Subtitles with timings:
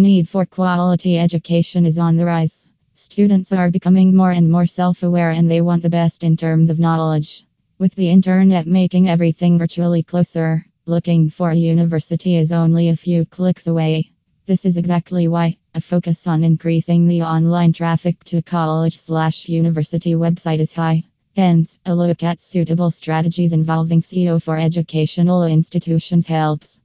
[0.00, 2.70] The need for quality education is on the rise.
[2.94, 6.70] Students are becoming more and more self aware and they want the best in terms
[6.70, 7.44] of knowledge.
[7.78, 13.26] With the internet making everything virtually closer, looking for a university is only a few
[13.26, 14.12] clicks away.
[14.46, 20.14] This is exactly why a focus on increasing the online traffic to college slash university
[20.14, 21.04] website is high.
[21.36, 26.78] Hence, a look at suitable strategies involving SEO for educational institutions helps.